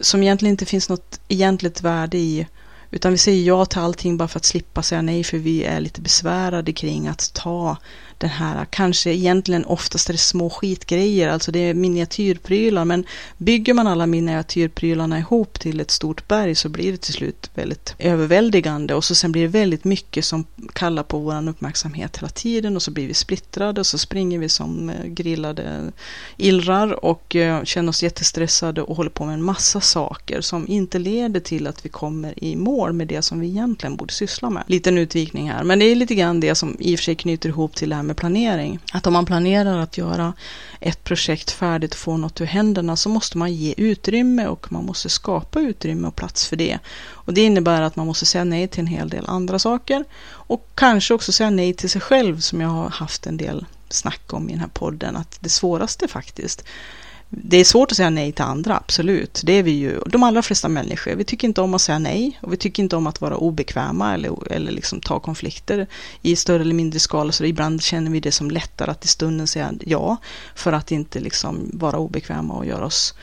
[0.00, 2.46] som egentligen inte finns något egentligt värde i,
[2.90, 5.80] utan vi säger ja till allting bara för att slippa säga nej, för vi är
[5.80, 7.76] lite besvärade kring att ta
[8.18, 13.04] den här, kanske egentligen oftast är det små skitgrejer, alltså det är miniatyrprylar, men
[13.36, 17.94] bygger man alla miniatyrprylarna ihop till ett stort berg så blir det till slut väldigt
[17.98, 22.76] överväldigande och så sen blir det väldigt mycket som kallar på vår uppmärksamhet hela tiden
[22.76, 25.92] och så blir vi splittrade och så springer vi som eh, grillade
[26.36, 30.98] illrar och eh, känner oss jättestressade och håller på med en massa saker som inte
[30.98, 34.62] leder till att vi kommer i mål med det som vi egentligen borde syssla med.
[34.66, 37.48] Liten utvikning här, men det är lite grann det som i och för sig knyter
[37.48, 38.78] ihop till det här med planering.
[38.92, 40.32] Att om man planerar att göra
[40.80, 44.84] ett projekt färdigt och få något ur händerna så måste man ge utrymme och man
[44.84, 46.78] måste skapa utrymme och plats för det.
[47.10, 50.68] Och det innebär att man måste säga nej till en hel del andra saker och
[50.74, 54.48] kanske också säga nej till sig själv som jag har haft en del snack om
[54.48, 56.64] i den här podden, att det svåraste faktiskt
[57.30, 59.40] det är svårt att säga nej till andra, absolut.
[59.44, 61.14] Det är vi ju, de allra flesta människor.
[61.14, 64.14] Vi tycker inte om att säga nej och vi tycker inte om att vara obekväma
[64.14, 65.86] eller, eller liksom ta konflikter
[66.22, 67.32] i större eller mindre skala.
[67.32, 70.16] Så ibland känner vi det som lättare att i stunden säga ja
[70.54, 73.14] för att inte liksom vara obekväma och göra oss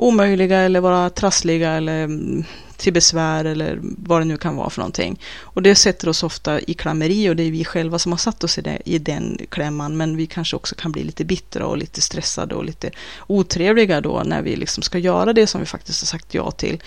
[0.00, 2.44] omöjliga eller vara trassliga eller mm,
[2.76, 5.20] till besvär eller vad det nu kan vara för någonting.
[5.40, 8.44] Och det sätter oss ofta i klammeri och det är vi själva som har satt
[8.44, 9.96] oss i, det, i den klämman.
[9.96, 12.90] Men vi kanske också kan bli lite bittra och lite stressade och lite
[13.26, 16.82] otrevliga då när vi liksom ska göra det som vi faktiskt har sagt ja till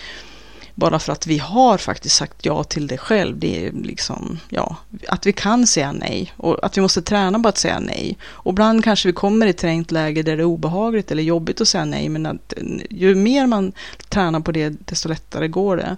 [0.74, 3.38] bara för att vi har faktiskt sagt ja till det själv.
[3.38, 4.76] Det är liksom, ja,
[5.08, 8.18] att vi kan säga nej och att vi måste träna på att säga nej.
[8.24, 11.60] Och ibland kanske vi kommer i ett trängt läge där det är obehagligt eller jobbigt
[11.60, 12.54] att säga nej, men att
[12.90, 13.72] ju mer man
[14.08, 15.96] tränar på det, desto lättare går det.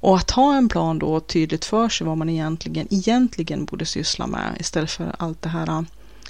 [0.00, 4.26] Och att ha en plan då tydligt för sig vad man egentligen, egentligen borde syssla
[4.26, 5.84] med istället för allt det här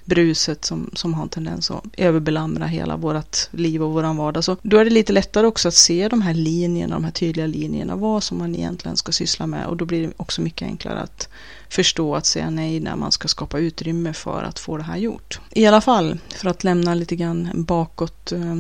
[0.07, 4.45] bruset som, som har en tendens att överbelamra hela vårt liv och våran vardag.
[4.45, 7.47] Så då är det lite lättare också att se de här linjerna, de här tydliga
[7.47, 11.01] linjerna, vad som man egentligen ska syssla med och då blir det också mycket enklare
[11.01, 11.29] att
[11.69, 15.41] förstå att säga nej när man ska skapa utrymme för att få det här gjort.
[15.51, 18.57] I alla fall, för att lämna lite grann bakåt eh,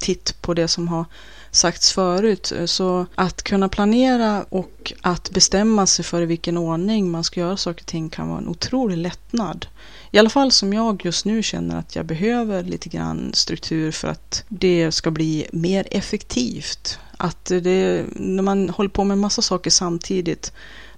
[0.00, 1.04] titt på det som har
[1.50, 2.52] sagts förut.
[2.58, 7.40] Eh, så att kunna planera och att bestämma sig för i vilken ordning man ska
[7.40, 9.66] göra saker och ting kan vara en otrolig lättnad.
[10.14, 14.08] I alla fall som jag just nu känner att jag behöver lite grann struktur för
[14.08, 16.98] att det ska bli mer effektivt.
[17.16, 20.52] Att det, när man håller på med massa saker samtidigt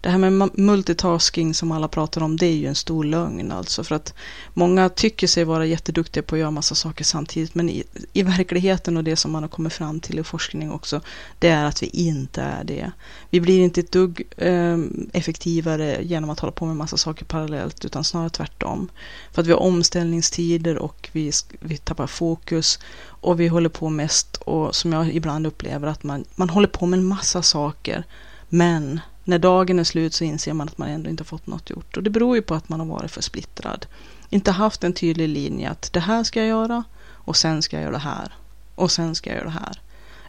[0.07, 3.85] det här med multitasking som alla pratar om, det är ju en stor lögn alltså.
[3.85, 4.15] För att
[4.55, 7.55] många tycker sig vara jätteduktiga på att göra massa saker samtidigt.
[7.55, 11.01] Men i, i verkligheten och det som man har kommit fram till i forskning också,
[11.39, 12.93] det är att vi inte är det.
[13.31, 14.79] Vi blir inte ett dugg eh,
[15.13, 18.89] effektivare genom att hålla på med massa saker parallellt, utan snarare tvärtom.
[19.33, 24.37] För att vi har omställningstider och vi, vi tappar fokus och vi håller på mest
[24.37, 28.05] och som jag ibland upplever att man, man håller på med en massa saker
[28.49, 31.97] men när dagen är slut så inser man att man ändå inte fått något gjort.
[31.97, 33.87] Och det beror ju på att man har varit för splittrad.
[34.31, 37.83] Inte haft en tydlig linje att det här ska jag göra och sen ska jag
[37.83, 38.35] göra det här.
[38.75, 39.81] Och sen ska jag göra det här.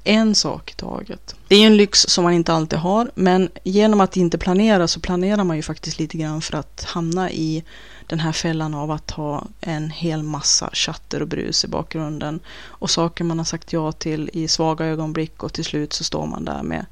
[0.04, 1.36] En sak i taget.
[1.48, 5.00] Det är en lyx som man inte alltid har, men genom att inte planera så
[5.00, 7.64] planerar man ju faktiskt lite grann för att hamna i
[8.08, 12.90] den här fällan av att ha en hel massa chatter och brus i bakgrunden och
[12.90, 16.46] saker man har sagt ja till i svaga ögonblick och till slut så står man
[16.46, 16.86] där med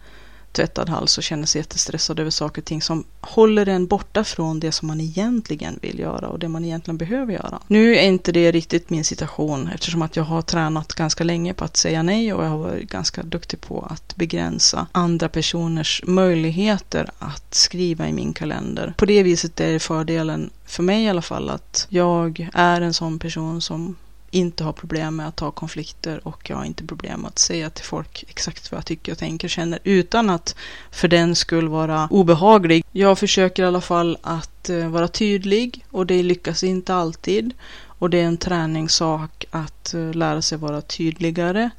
[0.56, 4.60] tvättad hals och känner sig jättestressad över saker och ting som håller en borta från
[4.60, 7.60] det som man egentligen vill göra och det man egentligen behöver göra.
[7.68, 11.66] Nu är inte det riktigt min situation eftersom att jag har tränat ganska länge på
[11.66, 17.10] att säga nej och jag har varit ganska duktig på att begränsa andra personers möjligheter
[17.20, 18.94] att skriva i min kalender.
[18.98, 22.94] På det viset är det fördelen för mig i alla fall att jag är en
[22.94, 23.96] sån person som
[24.36, 27.70] inte har problem med att ta konflikter och jag har inte problem med att säga
[27.70, 30.56] till folk exakt vad jag tycker och tänker och känner utan att
[30.92, 32.86] för den skull vara obehaglig.
[32.92, 37.54] Jag försöker i alla fall att eh, vara tydlig och det lyckas inte alltid.
[38.00, 41.70] Och det är en träningssak att eh, lära sig vara tydligare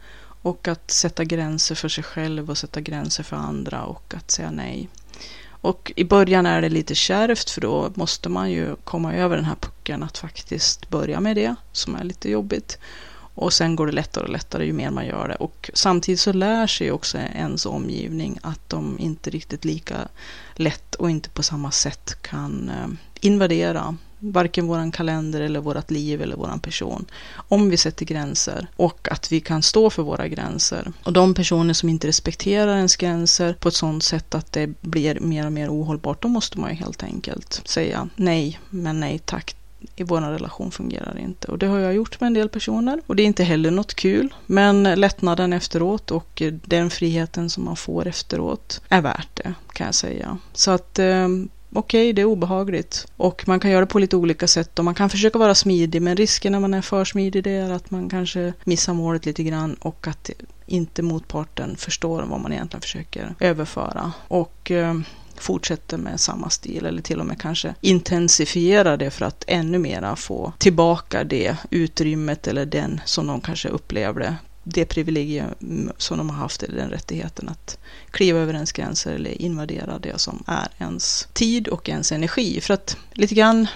[0.42, 4.50] och att sätta gränser för sig själv och sätta gränser för andra och att säga
[4.50, 4.88] nej.
[5.66, 9.44] Och i början är det lite kärvt för då måste man ju komma över den
[9.44, 12.78] här pucken att faktiskt börja med det som är lite jobbigt.
[13.34, 15.34] Och sen går det lättare och lättare ju mer man gör det.
[15.34, 20.08] Och samtidigt så lär sig också ens omgivning att de inte riktigt lika
[20.54, 22.88] lätt och inte på samma sätt kan eh,
[23.20, 23.96] invadera
[24.32, 27.06] varken våran kalender eller vårt liv eller våran person.
[27.48, 30.92] Om vi sätter gränser och att vi kan stå för våra gränser.
[31.04, 35.20] Och de personer som inte respekterar ens gränser på ett sådant sätt att det blir
[35.20, 39.56] mer och mer ohållbart, då måste man ju helt enkelt säga nej, men nej tack
[39.96, 41.48] i vår relation fungerar inte.
[41.48, 43.00] Och det har jag gjort med en del personer.
[43.06, 44.34] Och det är inte heller något kul.
[44.46, 49.94] Men lättnaden efteråt och den friheten som man får efteråt är värt det, kan jag
[49.94, 50.38] säga.
[50.52, 51.28] Så att eh,
[51.72, 53.06] okej, okay, det är obehagligt.
[53.16, 56.02] Och man kan göra det på lite olika sätt och man kan försöka vara smidig
[56.02, 59.42] men risken när man är för smidig det är att man kanske missar målet lite
[59.42, 60.30] grann och att
[60.66, 64.12] inte motparten förstår vad man egentligen försöker överföra.
[64.28, 64.94] Och eh,
[65.36, 70.16] fortsätter med samma stil eller till och med kanske intensifierar det för att ännu mera
[70.16, 74.36] få tillbaka det utrymmet eller den som de kanske upplevde
[74.68, 77.78] det privilegium som de har haft, eller den rättigheten att
[78.10, 82.60] kliva över ens gränser eller invadera det som är ens tid och ens energi.
[82.60, 83.66] För att lite grann,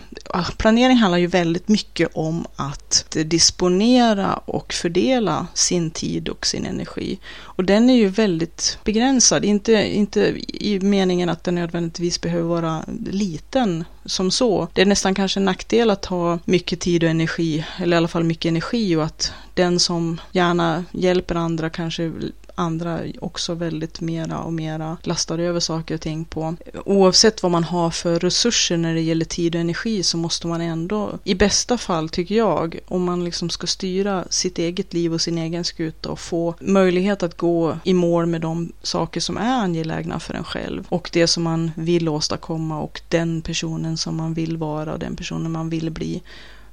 [0.57, 7.19] planering handlar ju väldigt mycket om att disponera och fördela sin tid och sin energi.
[7.39, 12.85] Och den är ju väldigt begränsad, inte, inte i meningen att den nödvändigtvis behöver vara
[13.11, 14.69] liten som så.
[14.75, 18.09] Det är nästan kanske en nackdel att ha mycket tid och energi, eller i alla
[18.09, 22.13] fall mycket energi och att den som gärna hjälper andra kanske
[22.61, 26.55] andra också väldigt mera och mera lastar över saker och ting på.
[26.85, 30.61] Oavsett vad man har för resurser när det gäller tid och energi så måste man
[30.61, 35.21] ändå, i bästa fall tycker jag, om man liksom ska styra sitt eget liv och
[35.21, 39.55] sin egen skuta och få möjlighet att gå i mål med de saker som är
[39.55, 44.35] angelägna för en själv och det som man vill åstadkomma och den personen som man
[44.35, 46.23] vill vara och den personen man vill bli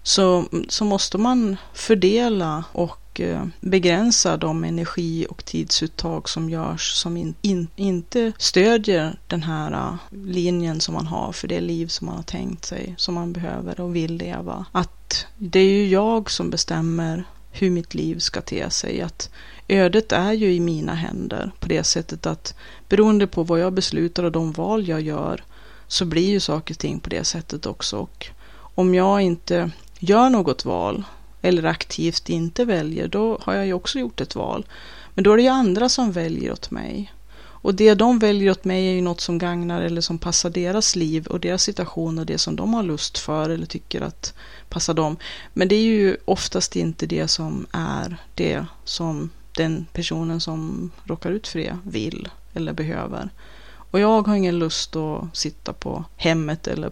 [0.07, 7.17] så, så måste man fördela och eh, begränsa de energi och tidsuttag som görs som
[7.17, 12.07] in, in, inte stödjer den här eh, linjen som man har för det liv som
[12.07, 14.65] man har tänkt sig, som man behöver och vill leva.
[14.71, 19.01] Att det är ju jag som bestämmer hur mitt liv ska te sig.
[19.01, 19.29] Att
[19.67, 22.55] ödet är ju i mina händer på det sättet att
[22.89, 25.43] beroende på vad jag beslutar och de val jag gör
[25.87, 27.97] så blir ju saker och ting på det sättet också.
[27.97, 28.31] Och
[28.77, 31.03] om jag inte gör något val
[31.41, 34.65] eller aktivt inte väljer, då har jag ju också gjort ett val.
[35.13, 37.13] Men då är det ju andra som väljer åt mig.
[37.39, 40.95] Och det de väljer åt mig är ju något som gagnar eller som passar deras
[40.95, 44.33] liv och deras situation och det som de har lust för eller tycker att
[44.69, 45.17] passar dem.
[45.53, 51.31] Men det är ju oftast inte det som är det som den personen som råkar
[51.31, 53.29] ut för det vill eller behöver.
[53.91, 56.91] Och jag har ingen lust att sitta på hemmet eller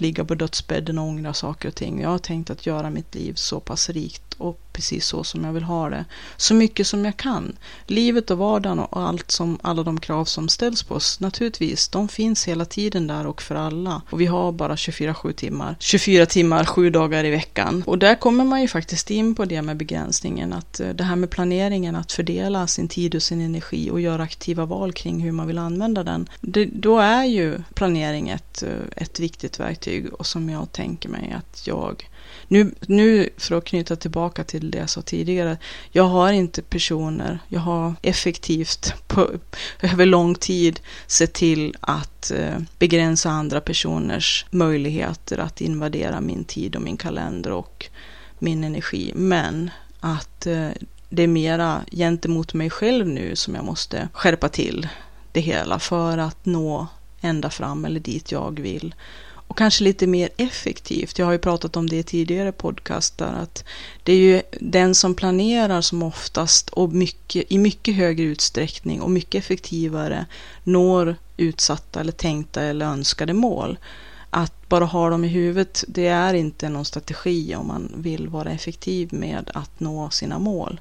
[0.00, 2.00] ligga på dödsbädden och ångra saker och ting.
[2.00, 5.52] Jag har tänkt att göra mitt liv så pass rikt och precis så som jag
[5.52, 6.04] vill ha det.
[6.36, 7.56] Så mycket som jag kan.
[7.86, 12.08] Livet och vardagen och allt som, alla de krav som ställs på oss, naturligtvis, de
[12.08, 14.02] finns hela tiden där och för alla.
[14.10, 15.76] Och vi har bara 24-7 timmar.
[15.78, 17.82] 24 timmar, 7 dagar i veckan.
[17.86, 21.16] Och där kommer man ju faktiskt in på det med begränsningen, att eh, det här
[21.16, 25.32] med planeringen, att fördela sin tid och sin energi och göra aktiva val kring hur
[25.32, 26.28] man vill använda den.
[26.40, 31.36] Det, då är ju planering ett, eh, ett viktigt verktyg och som jag tänker mig
[31.38, 32.08] att jag
[32.48, 35.58] nu, nu för att knyta tillbaka till det jag sa tidigare.
[35.90, 39.30] Jag har inte personer, jag har effektivt på,
[39.82, 46.76] över lång tid sett till att eh, begränsa andra personers möjligheter att invadera min tid
[46.76, 47.86] och min kalender och
[48.38, 49.12] min energi.
[49.14, 50.68] Men att eh,
[51.08, 54.88] det är mera gentemot mig själv nu som jag måste skärpa till
[55.32, 56.86] det hela för att nå
[57.20, 58.94] ända fram eller dit jag vill
[59.48, 61.18] och kanske lite mer effektivt.
[61.18, 63.64] Jag har ju pratat om det i tidigare podcastar att
[64.02, 69.10] det är ju den som planerar som oftast och mycket, i mycket högre utsträckning och
[69.10, 70.26] mycket effektivare
[70.64, 73.78] når utsatta eller tänkta eller önskade mål.
[74.30, 78.50] Att bara ha dem i huvudet, det är inte någon strategi om man vill vara
[78.50, 80.80] effektiv med att nå sina mål.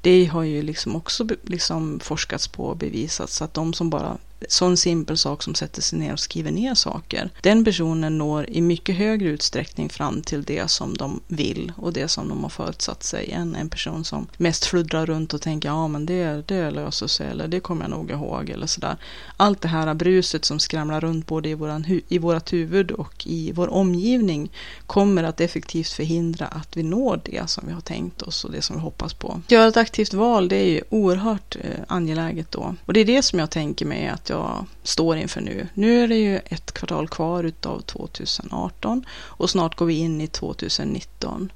[0.00, 4.18] Det har ju liksom också liksom forskats på och bevisats att de som bara
[4.48, 7.30] sån simpel sak som sätter sig ner och skriver ner saker.
[7.42, 12.08] Den personen når i mycket högre utsträckning fram till det som de vill och det
[12.08, 15.88] som de har förutsatt sig än en person som mest fluddrar runt och tänker ja
[15.88, 18.96] men det, det löser sig eller det kommer jag nog ihåg eller sådär.
[19.36, 23.52] Allt det här bruset som skramlar runt både i, våran, i vårat huvud och i
[23.52, 24.50] vår omgivning
[24.86, 28.62] kommer att effektivt förhindra att vi når det som vi har tänkt oss och det
[28.62, 29.40] som vi hoppas på.
[29.46, 33.04] Att göra ett aktivt val det är ju oerhört eh, angeläget då och det är
[33.04, 35.68] det som jag tänker mig att jag står inför nu.
[35.74, 40.26] Nu är det ju ett kvartal kvar utav 2018 och snart går vi in i
[40.26, 41.52] 2019.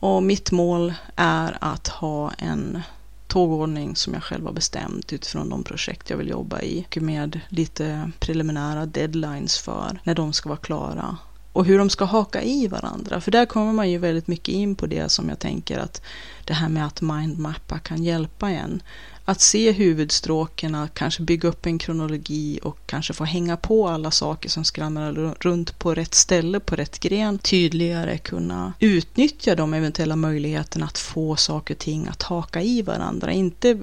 [0.00, 2.82] Och mitt mål är att ha en
[3.26, 7.40] tågordning som jag själv har bestämt utifrån de projekt jag vill jobba i och med
[7.48, 11.16] lite preliminära deadlines för när de ska vara klara
[11.52, 13.20] och hur de ska haka i varandra.
[13.20, 16.02] För där kommer man ju väldigt mycket in på det som jag tänker att
[16.44, 18.82] det här med att mindmappa kan hjälpa en
[19.24, 24.48] att se huvudstråken, kanske bygga upp en kronologi och kanske få hänga på alla saker
[24.48, 30.86] som skramlar runt på rätt ställe, på rätt gren, tydligare kunna utnyttja de eventuella möjligheterna
[30.86, 33.32] att få saker och ting att haka i varandra.
[33.32, 33.78] Inte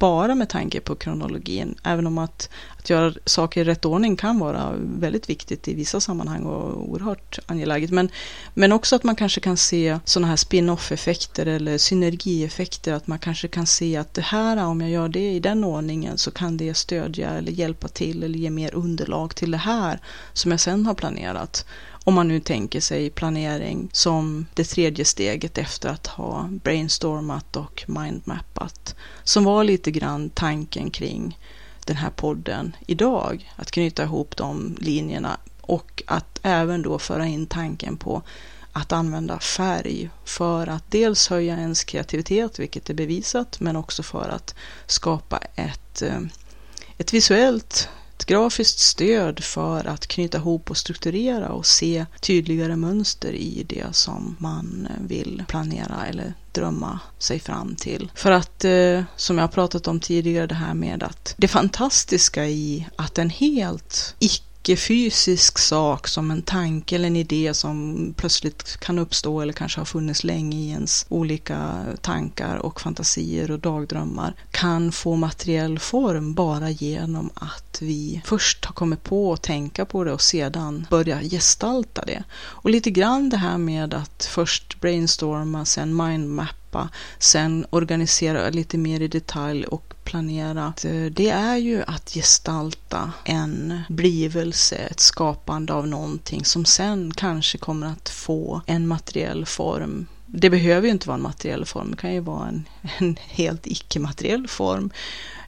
[0.00, 2.48] bara med tanke på kronologin, även om att,
[2.78, 7.38] att göra saker i rätt ordning kan vara väldigt viktigt i vissa sammanhang och oerhört
[7.46, 7.90] angeläget.
[7.90, 8.08] Men,
[8.54, 13.48] men också att man kanske kan se sådana här spin-off-effekter eller synergieffekter, att man kanske
[13.48, 16.56] kan se att det här här, om jag gör det i den ordningen så kan
[16.56, 20.00] det stödja eller hjälpa till eller ge mer underlag till det här
[20.32, 21.66] som jag sen har planerat.
[22.04, 27.84] Om man nu tänker sig planering som det tredje steget efter att ha brainstormat och
[27.86, 28.94] mindmappat.
[29.24, 31.38] Som var lite grann tanken kring
[31.86, 33.52] den här podden idag.
[33.56, 38.22] Att knyta ihop de linjerna och att även då föra in tanken på
[38.72, 44.28] att använda färg för att dels höja ens kreativitet, vilket är bevisat, men också för
[44.28, 44.54] att
[44.86, 46.20] skapa ett, eh,
[46.98, 47.88] ett visuellt
[48.20, 53.86] ett grafiskt stöd för att knyta ihop och strukturera och se tydligare mönster i det
[53.92, 58.10] som man eh, vill planera eller drömma sig fram till.
[58.14, 62.46] För att, eh, som jag har pratat om tidigare, det här med att det fantastiska
[62.46, 68.76] i att en helt icke icke-fysisk sak som en tanke eller en idé som plötsligt
[68.76, 74.34] kan uppstå eller kanske har funnits länge i ens olika tankar och fantasier och dagdrömmar
[74.50, 80.04] kan få materiell form bara genom att vi först har kommit på att tänka på
[80.04, 82.24] det och sedan börja gestalta det.
[82.32, 86.59] Och lite grann det här med att först brainstorma, sen mindmappa,
[87.18, 90.72] sen organisera lite mer i detalj och planera,
[91.10, 97.86] det är ju att gestalta en blivelse, ett skapande av någonting som sen kanske kommer
[97.86, 100.06] att få en materiell form.
[100.26, 102.64] Det behöver ju inte vara en materiell form, det kan ju vara en,
[102.98, 104.90] en helt icke-materiell form.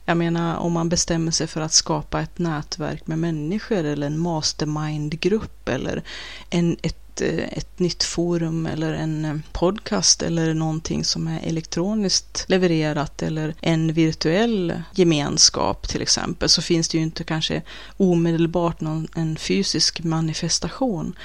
[0.05, 4.19] Jag menar om man bestämmer sig för att skapa ett nätverk med människor eller en
[4.19, 6.03] mastermind-grupp eller
[6.49, 11.39] en, ett ett, eh, ett nytt forum eller en eh, podcast eller någonting som är
[11.43, 17.61] elektroniskt levererat eller en virtuell gemenskap till exempel så finns det ju inte kanske
[17.97, 21.15] omedelbart någon, en fysisk manifestation.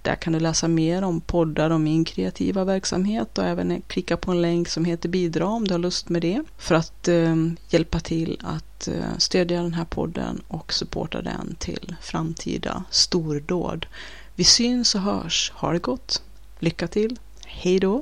[0.01, 4.31] där kan du läsa mer om poddar och min kreativa verksamhet och även klicka på
[4.31, 7.35] en länk som heter bidra om du har lust med det för att eh,
[7.69, 13.85] hjälpa till att eh, stödja den här podden och supporta den till framtida stordåd.
[14.35, 15.51] Vi syns och hörs.
[15.55, 16.21] Ha det gott.
[16.59, 17.19] Lycka till.
[17.45, 17.99] Hej då.